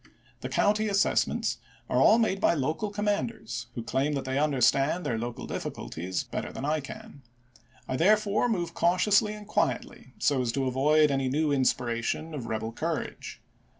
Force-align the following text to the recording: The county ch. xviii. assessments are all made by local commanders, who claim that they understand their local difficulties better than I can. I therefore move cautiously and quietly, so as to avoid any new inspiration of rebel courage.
The 0.39 0.49
county 0.49 0.85
ch. 0.85 0.87
xviii. 0.87 0.91
assessments 0.93 1.57
are 1.87 2.01
all 2.01 2.17
made 2.17 2.41
by 2.41 2.55
local 2.55 2.89
commanders, 2.89 3.67
who 3.75 3.83
claim 3.83 4.13
that 4.13 4.25
they 4.25 4.39
understand 4.39 5.05
their 5.05 5.19
local 5.19 5.45
difficulties 5.45 6.23
better 6.23 6.51
than 6.51 6.65
I 6.65 6.79
can. 6.79 7.21
I 7.87 7.97
therefore 7.97 8.49
move 8.49 8.73
cautiously 8.73 9.33
and 9.35 9.45
quietly, 9.47 10.13
so 10.17 10.41
as 10.41 10.51
to 10.53 10.65
avoid 10.65 11.11
any 11.11 11.29
new 11.29 11.51
inspiration 11.51 12.33
of 12.33 12.47
rebel 12.47 12.71
courage. 12.71 13.41